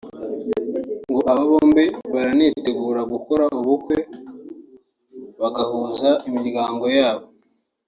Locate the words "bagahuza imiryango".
5.39-6.85